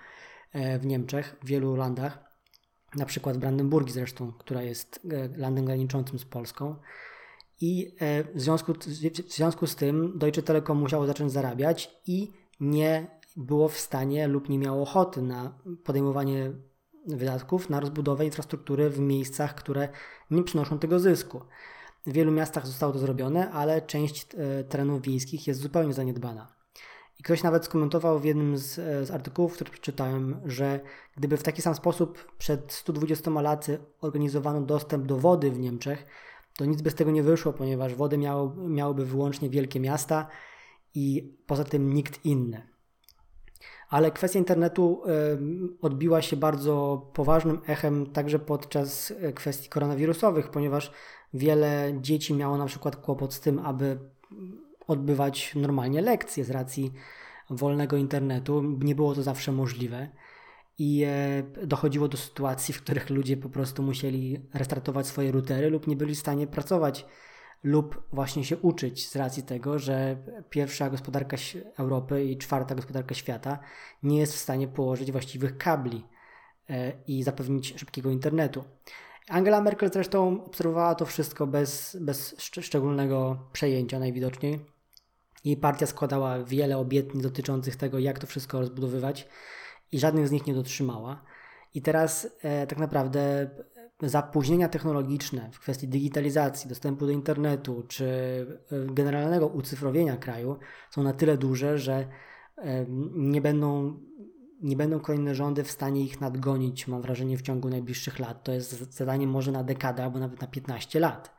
e, 0.53 0.79
w 0.79 0.85
Niemczech, 0.85 1.35
w 1.43 1.47
wielu 1.47 1.75
landach, 1.75 2.19
na 2.95 3.05
przykład 3.05 3.37
Brandenburgii 3.37 3.93
zresztą, 3.93 4.31
która 4.31 4.63
jest 4.63 4.99
e, 5.11 5.37
landem 5.37 5.65
graniczącym 5.65 6.19
z 6.19 6.25
Polską. 6.25 6.75
I 7.61 7.95
e, 7.99 8.23
w 8.23 8.41
związku, 8.41 8.73
w 9.27 9.33
związku 9.33 9.67
z 9.67 9.75
tym 9.75 10.17
Deutsche 10.17 10.43
Telekom 10.43 10.79
musiało 10.79 11.07
zacząć 11.07 11.31
zarabiać 11.31 11.99
i 12.07 12.31
nie 12.59 13.07
było 13.37 13.67
w 13.67 13.77
stanie 13.77 14.27
lub 14.27 14.49
nie 14.49 14.59
miało 14.59 14.81
ochoty 14.81 15.21
na 15.21 15.59
podejmowanie 15.83 16.51
wydatków 17.07 17.69
na 17.69 17.79
rozbudowę 17.79 18.25
infrastruktury 18.25 18.89
w 18.89 18.99
miejscach, 18.99 19.55
które 19.55 19.89
nie 20.31 20.43
przynoszą 20.43 20.79
tego 20.79 20.99
zysku. 20.99 21.41
W 22.05 22.11
wielu 22.11 22.31
miastach 22.31 22.67
zostało 22.67 22.93
to 22.93 22.99
zrobione, 22.99 23.51
ale 23.51 23.81
część 23.81 24.27
e, 24.35 24.63
terenów 24.63 25.01
wiejskich 25.01 25.47
jest 25.47 25.59
zupełnie 25.59 25.93
zaniedbana. 25.93 26.47
I 27.19 27.23
ktoś 27.23 27.43
nawet 27.43 27.65
skomentował 27.65 28.19
w 28.19 28.25
jednym 28.25 28.57
z, 28.57 28.79
e, 28.79 29.05
z 29.05 29.11
artykułów, 29.11 29.53
który 29.53 29.71
przeczytałem, 29.71 30.41
że 30.45 30.79
gdyby 31.17 31.37
w 31.37 31.43
taki 31.43 31.61
sam 31.61 31.75
sposób 31.75 32.31
przed 32.37 32.73
120 32.73 33.31
laty 33.41 33.79
organizowano 34.01 34.61
dostęp 34.61 35.05
do 35.05 35.17
wody 35.17 35.51
w 35.51 35.59
Niemczech, 35.59 36.05
to 36.57 36.65
nic 36.65 36.81
by 36.81 36.91
z 36.91 36.95
tego 36.95 37.11
nie 37.11 37.23
wyszło, 37.23 37.53
ponieważ 37.53 37.95
wodę 37.95 38.17
miało, 38.17 38.93
wyłącznie 38.93 39.49
wielkie 39.49 39.79
miasta 39.79 40.27
i 40.95 41.33
poza 41.47 41.63
tym 41.63 41.93
nikt 41.93 42.25
inny. 42.25 42.76
Ale 43.89 44.11
kwestia 44.11 44.39
internetu 44.39 45.01
odbiła 45.81 46.21
się 46.21 46.37
bardzo 46.37 47.05
poważnym 47.13 47.59
echem 47.67 48.05
także 48.05 48.39
podczas 48.39 49.13
e, 49.21 49.33
kwestii 49.33 49.69
koronawirusowych, 49.69 50.49
ponieważ 50.49 50.91
wiele 51.33 51.93
dzieci 52.01 52.33
miało 52.33 52.57
na 52.57 52.65
przykład 52.65 52.95
kłopot 52.95 53.33
z 53.33 53.39
tym, 53.39 53.59
aby 53.59 53.99
odbywać 54.87 55.55
normalnie 55.55 56.01
lekcje 56.01 56.43
z 56.43 56.51
racji 56.51 56.93
wolnego 57.49 57.97
internetu. 57.97 58.63
Nie 58.63 58.95
było 58.95 59.15
to 59.15 59.23
zawsze 59.23 59.51
możliwe 59.51 60.09
i 60.77 61.03
e, 61.07 61.43
dochodziło 61.65 62.07
do 62.07 62.17
sytuacji, 62.17 62.73
w 62.73 62.81
których 62.81 63.09
ludzie 63.09 63.37
po 63.37 63.49
prostu 63.49 63.83
musieli 63.83 64.39
restartować 64.53 65.07
swoje 65.07 65.31
routery 65.31 65.69
lub 65.69 65.87
nie 65.87 65.95
byli 65.95 66.15
w 66.15 66.19
stanie 66.19 66.47
pracować 66.47 67.05
lub 67.63 68.03
właśnie 68.13 68.43
się 68.43 68.57
uczyć 68.57 69.07
z 69.07 69.15
racji 69.15 69.43
tego, 69.43 69.79
że 69.79 70.17
pierwsza 70.49 70.89
gospodarka 70.89 71.37
Europy 71.77 72.25
i 72.25 72.37
czwarta 72.37 72.75
gospodarka 72.75 73.15
świata 73.15 73.59
nie 74.03 74.19
jest 74.19 74.33
w 74.33 74.39
stanie 74.39 74.67
położyć 74.67 75.11
właściwych 75.11 75.57
kabli 75.57 76.05
e, 76.69 76.93
i 77.07 77.23
zapewnić 77.23 77.79
szybkiego 77.79 78.09
internetu. 78.09 78.63
Angela 79.29 79.61
Merkel 79.61 79.89
zresztą 79.93 80.45
obserwowała 80.45 80.95
to 80.95 81.05
wszystko 81.05 81.47
bez, 81.47 81.97
bez 82.01 82.35
szczególnego 82.39 83.39
przejęcia 83.53 83.99
najwidoczniej. 83.99 84.59
Jej 85.45 85.57
partia 85.57 85.85
składała 85.85 86.43
wiele 86.43 86.77
obietnic 86.77 87.23
dotyczących 87.23 87.75
tego, 87.75 87.99
jak 87.99 88.19
to 88.19 88.27
wszystko 88.27 88.59
rozbudowywać 88.59 89.27
i 89.91 89.99
żadnych 89.99 90.27
z 90.27 90.31
nich 90.31 90.47
nie 90.47 90.53
dotrzymała. 90.53 91.23
I 91.73 91.81
teraz 91.81 92.27
e, 92.41 92.67
tak 92.67 92.79
naprawdę 92.79 93.49
zapóźnienia 94.01 94.69
technologiczne 94.69 95.49
w 95.51 95.59
kwestii 95.59 95.87
digitalizacji, 95.87 96.69
dostępu 96.69 97.05
do 97.05 97.11
internetu 97.11 97.83
czy 97.87 98.05
e, 98.71 98.93
generalnego 98.93 99.47
ucyfrowienia 99.47 100.17
kraju 100.17 100.57
są 100.91 101.03
na 101.03 101.13
tyle 101.13 101.37
duże, 101.37 101.77
że 101.77 102.07
e, 102.57 102.85
nie 103.15 103.41
będą, 103.41 103.99
nie 104.61 104.75
będą 104.75 104.99
kolejne 104.99 105.35
rządy 105.35 105.63
w 105.63 105.71
stanie 105.71 106.03
ich 106.03 106.21
nadgonić, 106.21 106.87
mam 106.87 107.01
wrażenie, 107.01 107.37
w 107.37 107.41
ciągu 107.41 107.69
najbliższych 107.69 108.19
lat. 108.19 108.43
To 108.43 108.51
jest 108.51 108.93
zadanie 108.93 109.27
może 109.27 109.51
na 109.51 109.63
dekadę 109.63 110.03
albo 110.03 110.19
nawet 110.19 110.41
na 110.41 110.47
15 110.47 110.99
lat. 110.99 111.37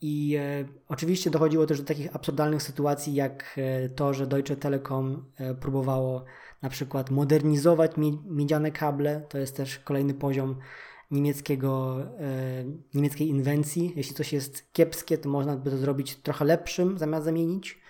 I 0.00 0.36
e, 0.38 0.64
oczywiście 0.88 1.30
dochodziło 1.30 1.66
też 1.66 1.80
do 1.80 1.86
takich 1.86 2.16
absurdalnych 2.16 2.62
sytuacji, 2.62 3.14
jak 3.14 3.60
to, 3.96 4.14
że 4.14 4.26
Deutsche 4.26 4.56
Telekom 4.56 5.24
próbowało 5.60 6.24
na 6.62 6.68
przykład 6.68 7.10
modernizować 7.10 7.92
miedziane 8.24 8.72
kable. 8.72 9.20
To 9.28 9.38
jest 9.38 9.56
też 9.56 9.78
kolejny 9.78 10.14
poziom 10.14 10.56
niemieckiego, 11.10 12.00
e, 12.18 12.64
niemieckiej 12.94 13.28
inwencji. 13.28 13.92
Jeśli 13.96 14.14
coś 14.14 14.32
jest 14.32 14.72
kiepskie, 14.72 15.18
to 15.18 15.28
można 15.28 15.56
by 15.56 15.70
to 15.70 15.78
zrobić 15.78 16.16
trochę 16.16 16.44
lepszym 16.44 16.98
zamiast 16.98 17.24
zamienić. 17.24 17.80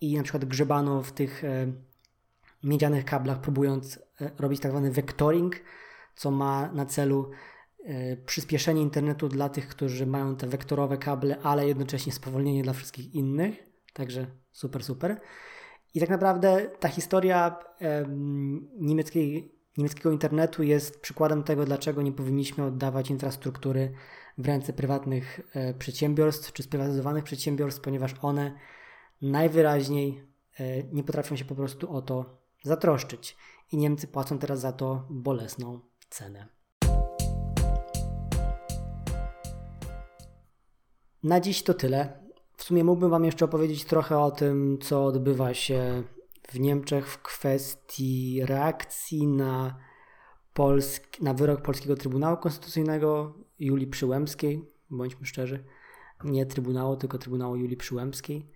I 0.00 0.16
na 0.16 0.22
przykład 0.22 0.44
grzebano 0.44 1.02
w 1.02 1.12
tych 1.12 1.44
e, 1.44 1.72
miedzianych 2.62 3.04
kablach, 3.04 3.40
próbując 3.40 3.98
e, 4.20 4.30
robić 4.38 4.60
tak 4.60 4.70
zwany 4.70 4.90
vectoring, 4.90 5.56
co 6.16 6.30
ma 6.30 6.72
na 6.72 6.86
celu 6.86 7.30
przyspieszenie 8.26 8.82
internetu 8.82 9.28
dla 9.28 9.48
tych, 9.48 9.68
którzy 9.68 10.06
mają 10.06 10.36
te 10.36 10.46
wektorowe 10.46 10.98
kable, 10.98 11.38
ale 11.42 11.68
jednocześnie 11.68 12.12
spowolnienie 12.12 12.62
dla 12.62 12.72
wszystkich 12.72 13.14
innych. 13.14 13.56
Także 13.92 14.26
super, 14.52 14.84
super. 14.84 15.20
I 15.94 16.00
tak 16.00 16.08
naprawdę 16.08 16.70
ta 16.80 16.88
historia 16.88 17.56
niemieckiej, 18.78 19.54
niemieckiego 19.76 20.10
internetu 20.10 20.62
jest 20.62 21.00
przykładem 21.00 21.42
tego, 21.42 21.64
dlaczego 21.64 22.02
nie 22.02 22.12
powinniśmy 22.12 22.64
oddawać 22.64 23.10
infrastruktury 23.10 23.92
w 24.38 24.46
ręce 24.46 24.72
prywatnych 24.72 25.40
e, 25.54 25.74
przedsiębiorstw 25.74 26.52
czy 26.52 26.62
sprywatyzowanych 26.62 27.24
przedsiębiorstw, 27.24 27.80
ponieważ 27.80 28.14
one 28.22 28.58
najwyraźniej 29.22 30.22
e, 30.58 30.82
nie 30.82 31.04
potrafią 31.04 31.36
się 31.36 31.44
po 31.44 31.54
prostu 31.54 31.92
o 31.92 32.02
to 32.02 32.42
zatroszczyć. 32.62 33.36
I 33.72 33.76
Niemcy 33.76 34.06
płacą 34.06 34.38
teraz 34.38 34.60
za 34.60 34.72
to 34.72 35.06
bolesną 35.10 35.80
cenę. 36.08 36.48
Na 41.22 41.40
dziś 41.40 41.62
to 41.62 41.74
tyle. 41.74 42.21
W 42.62 42.64
sumie 42.64 42.84
mógłbym 42.84 43.10
Wam 43.10 43.24
jeszcze 43.24 43.44
opowiedzieć 43.44 43.84
trochę 43.84 44.18
o 44.18 44.30
tym, 44.30 44.78
co 44.78 45.04
odbywa 45.04 45.54
się 45.54 46.02
w 46.48 46.60
Niemczech 46.60 47.08
w 47.08 47.22
kwestii 47.22 48.40
reakcji 48.44 49.26
na, 49.26 49.78
na 51.20 51.34
wyrok 51.34 51.62
Polskiego 51.62 51.96
Trybunału 51.96 52.36
Konstytucyjnego 52.36 53.34
Julii 53.58 53.86
Przyłębskiej, 53.86 54.70
bądźmy 54.90 55.26
szczerzy, 55.26 55.64
nie 56.24 56.46
Trybunału, 56.46 56.96
tylko 56.96 57.18
Trybunału 57.18 57.56
Julii 57.56 57.76
Przyłębskiej. 57.76 58.46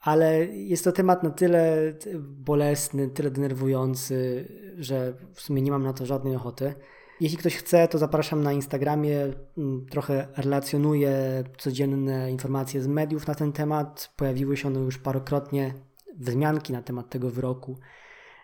Ale 0.00 0.46
jest 0.46 0.84
to 0.84 0.92
temat 0.92 1.22
na 1.22 1.30
tyle 1.30 1.94
bolesny, 2.20 3.08
tyle 3.08 3.30
denerwujący, 3.30 4.48
że 4.78 5.14
w 5.34 5.40
sumie 5.40 5.62
nie 5.62 5.70
mam 5.70 5.82
na 5.82 5.92
to 5.92 6.06
żadnej 6.06 6.36
ochoty. 6.36 6.74
Jeśli 7.20 7.38
ktoś 7.38 7.56
chce, 7.56 7.88
to 7.88 7.98
zapraszam 7.98 8.42
na 8.42 8.52
Instagramie. 8.52 9.32
Mm, 9.58 9.86
trochę 9.86 10.28
relacjonuję 10.36 11.44
codzienne 11.58 12.30
informacje 12.30 12.82
z 12.82 12.86
mediów 12.86 13.26
na 13.26 13.34
ten 13.34 13.52
temat. 13.52 14.12
Pojawiły 14.16 14.56
się 14.56 14.68
one 14.68 14.80
już 14.80 14.98
parokrotnie, 14.98 15.74
wzmianki 16.18 16.72
na 16.72 16.82
temat 16.82 17.10
tego 17.10 17.30
wyroku 17.30 17.78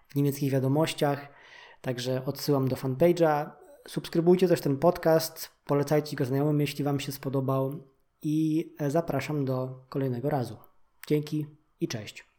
w 0.09 0.17
niemieckich 0.17 0.53
wiadomościach. 0.53 1.29
Także 1.81 2.25
odsyłam 2.25 2.69
do 2.69 2.77
fanpage'a. 2.77 3.51
Subskrybujcie 3.89 4.49
też 4.49 4.61
ten 4.61 4.77
podcast, 4.77 5.51
polecajcie 5.65 6.17
go 6.17 6.25
znajomym, 6.25 6.61
jeśli 6.61 6.85
Wam 6.85 7.01
się 7.01 7.13
spodobał 7.13 7.83
i 8.23 8.75
zapraszam 8.89 9.45
do 9.45 9.85
kolejnego 9.89 10.31
razu. 10.31 10.57
Dzięki 11.07 11.47
i 11.81 11.89
cześć. 11.89 12.36